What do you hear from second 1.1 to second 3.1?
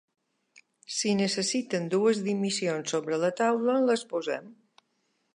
necessiten dues dimissions